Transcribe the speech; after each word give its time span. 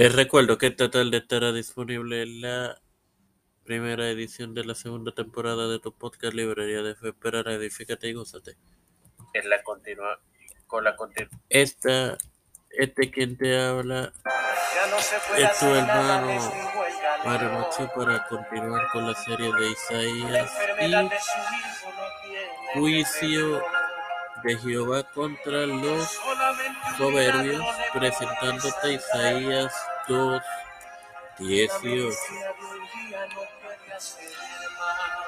Te 0.00 0.08
recuerdo 0.08 0.56
que 0.56 0.68
esta 0.68 0.90
tarde 0.90 1.18
estará 1.18 1.52
disponible 1.52 2.24
la 2.24 2.80
primera 3.64 4.08
edición 4.08 4.54
de 4.54 4.64
la 4.64 4.74
segunda 4.74 5.12
temporada 5.12 5.68
de 5.68 5.78
tu 5.78 5.92
podcast 5.92 6.32
Librería 6.32 6.80
de 6.80 6.94
Fe. 6.94 7.10
Esperar, 7.10 7.46
edifícate 7.48 8.08
y 8.08 8.14
gózate. 8.14 8.56
En 9.34 9.50
la 9.50 9.62
continua, 9.62 10.18
con 10.66 10.84
la 10.84 10.96
continua. 10.96 11.28
Esta, 11.50 12.16
este 12.70 13.10
quien 13.10 13.36
te 13.36 13.60
habla 13.60 14.10
Ya 14.24 14.86
no 14.90 14.98
se 15.02 15.16
puede 15.28 15.44
es 15.44 15.58
tu 15.58 15.66
hermano 15.66 16.30
es 16.30 16.50
Mario. 17.22 17.50
Macho 17.50 17.92
para 17.94 18.26
continuar 18.26 18.90
con 18.92 19.06
la 19.06 19.14
serie 19.14 19.52
de 19.52 19.60
La 19.60 19.66
Isaías 19.66 20.50
enfermedad 20.50 21.04
y 21.04 21.08
de 21.10 21.18
su 21.20 21.38
hijo 21.58 21.92
no 21.94 22.06
tiene 22.22 22.72
juicio. 22.72 23.62
De 24.44 24.58
Jehová 24.58 25.02
contra 25.14 25.66
los 25.66 26.18
soberbios, 26.96 27.64
presentándote 27.92 28.94
Isaías 28.94 29.72
2, 30.08 30.42
18. 31.38 32.16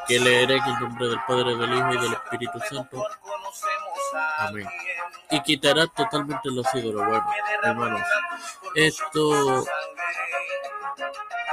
Que 0.09 0.19
leeré 0.19 0.57
en 0.57 0.65
el 0.65 0.81
nombre 0.81 1.09
del 1.09 1.21
Padre, 1.27 1.57
del 1.57 1.75
Hijo 1.75 1.95
y 1.95 1.99
del 1.99 2.13
Espíritu 2.13 2.59
Santo. 2.69 3.07
Amén. 4.39 4.67
Y 5.31 5.41
quitará 5.43 5.87
totalmente 5.87 6.51
los 6.51 6.67
ídolos. 6.75 7.07
Bueno, 7.07 7.27
hermanos, 7.63 8.03
esto 8.75 9.65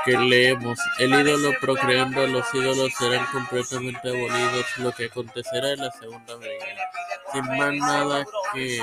que 0.05 0.17
leemos, 0.17 0.79
el 0.97 1.13
ídolo 1.13 1.51
procreando 1.59 2.25
los 2.27 2.45
ídolos 2.53 2.93
serán 2.97 3.25
completamente 3.27 4.09
abolidos, 4.09 4.65
lo 4.77 4.91
que 4.91 5.05
acontecerá 5.05 5.71
en 5.71 5.79
la 5.79 5.91
segunda 5.91 6.35
venida. 6.35 6.89
Sin 7.31 7.45
más 7.45 7.73
nada 7.75 8.25
que 8.53 8.79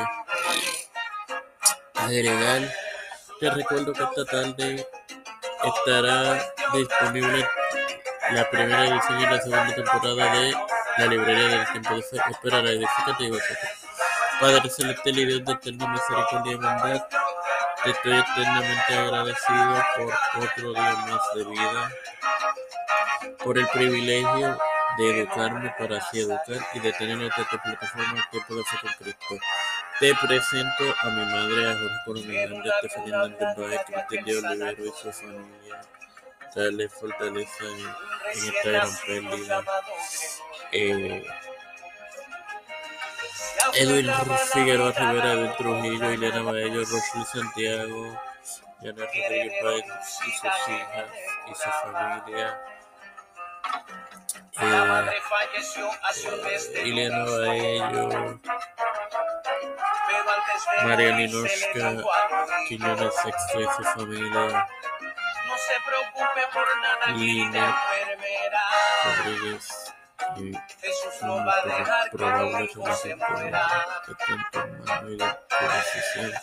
agregar, 1.95 2.73
te 3.41 3.51
recuerdo 3.51 3.93
que 3.93 4.03
esta 4.03 4.25
tarde 4.25 4.87
estará 5.65 6.43
disponible 6.73 7.49
la 8.31 8.51
primera 8.51 8.87
edición 8.87 9.21
y 9.21 9.27
la 9.27 9.41
segunda 9.41 9.75
temporada 9.75 10.33
de 10.33 10.55
la 10.99 11.07
librería 11.07 11.49
del 11.49 11.73
tiempo 11.73 11.95
de 11.95 12.03
fe. 12.03 12.19
Esperará, 12.31 12.71
edifícate 12.71 13.25
y 13.25 13.31
gózate. 13.31 13.69
Padre 14.41 14.71
celestial 14.71 15.19
y 15.19 15.25
Dios 15.25 15.45
de 15.45 15.53
eterna 15.53 15.89
misericordia 15.89 16.53
y 16.53 16.57
bondad, 16.57 17.09
te 17.83 17.91
estoy 17.91 18.19
eternamente 18.19 18.99
agradecido 18.99 19.85
por 19.97 20.45
otro 20.45 20.73
día 20.73 20.97
más 21.09 21.21
de 21.35 21.45
vida, 21.45 21.91
por 23.43 23.59
el 23.59 23.67
privilegio 23.69 24.59
de 24.99 25.21
educarme 25.21 25.75
para 25.79 25.99
así 25.99 26.21
educar 26.21 26.59
y 26.75 26.81
de 26.81 26.93
tener 26.93 27.23
esta 27.23 27.45
plataforma 27.45 28.29
que 28.31 28.41
puedo 28.47 28.63
hacer 28.63 29.17
con. 29.29 29.39
Te 30.01 30.15
presento 30.15 30.85
a 31.01 31.07
mi 31.11 31.25
madre, 31.25 31.71
a 31.71 31.75
Jorge 31.75 31.97
Coronel 32.05 32.37
Hernández, 32.37 32.73
Estefanía 32.83 33.15
Hernández 33.15 33.57
Baez, 33.57 33.81
Cristian 33.87 34.25
de 34.25 34.39
Olivero 34.39 34.85
y 34.85 34.91
su 34.91 35.13
familia. 35.13 35.81
Dale 36.55 36.89
fortaleza 36.89 37.65
en, 37.65 38.41
en 38.41 38.55
esta 38.55 38.71
gran 38.71 38.97
pérdida. 39.07 39.65
Eh, 40.73 41.27
Edwin 43.75 44.11
Figueroa 44.53 44.93
Rivera, 44.93 45.33
Edwin 45.33 45.53
Trujillo, 45.57 46.11
Elena 46.11 46.43
Baello, 46.43 46.81
Rosel 46.81 47.25
Santiago, 47.33 48.21
Yana 48.81 49.05
Rodríguez 49.05 49.53
Páez 49.63 49.85
y 50.27 50.31
sus 50.31 50.69
hijas 50.69 51.11
y 51.51 51.55
su 51.55 51.71
familia. 51.93 52.76
Eh, 54.59 55.21
Ileana 56.85 57.25
Baello, 57.25 58.41
María 60.85 61.13
Ninoshka, 61.17 62.03
Quiñones 62.69 63.15
Sexto 63.15 63.61
y 63.61 63.65
su 63.65 63.83
familia, 63.85 64.69
No 65.47 67.17
Lina. 67.17 67.77
Rodríguez 69.05 69.93
y 70.37 70.53
Jesús 70.81 71.23
no 71.23 71.45
va 71.45 71.53
a 71.53 71.67
dejar 71.67 72.11
que 72.11 72.17
probable 72.17 72.59
mi 72.59 72.65
hijo 72.65 72.95
se 72.95 73.15
muera. 73.15 73.69
que 74.07 74.15
tanto 74.15 74.59
hermano 74.59 75.11
y 75.11 75.17
de 75.17 75.25
fe. 76.15 76.35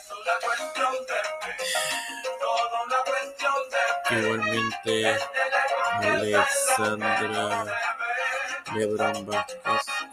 Igualmente 4.11 5.19
Alexandra 6.01 7.65
Lebron 8.75 9.25
Vázquez 9.25 9.59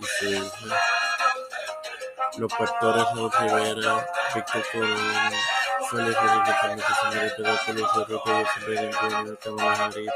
y 0.01 0.05
su 0.05 0.29
hija, 0.29 0.81
los 2.39 2.53
pastores 2.53 3.05
Raúl 3.15 3.31
Rivera, 3.41 4.07
Víctor 4.35 4.65
Corona, 4.73 5.31
Félix 5.91 6.17
Rodríguez 6.23 6.61
Roque 8.09 9.39
Kamala 9.43 9.85
Harris, 9.85 10.11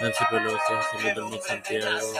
Nancy 0.00 0.24
José 0.24 1.14
Luis 1.14 1.44
Santiago. 1.44 2.12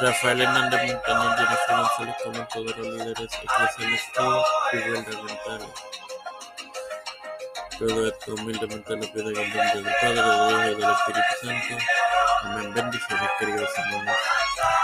Rafael 0.00 0.40
Hernández 0.42 0.80
Jennifer 0.82 2.32
González, 2.32 2.76
los 2.76 2.86
líderes. 2.86 3.30
Todo 7.78 8.08
esto 8.08 8.34
humildemente 8.34 8.96
lo 8.96 9.12
pido 9.12 9.30
en 9.30 9.36
el 9.36 9.50
nombre 9.50 9.60
del 9.74 9.84
Padre, 10.00 10.14
del 10.14 10.50
Hijo 10.50 10.70
y 10.70 10.80
del 10.80 10.90
Espíritu 10.90 11.32
Santo. 11.42 11.84
Amén. 12.42 12.72
Bendiciones, 12.72 13.30
queridos 13.38 13.70
hermanos. 13.76 14.16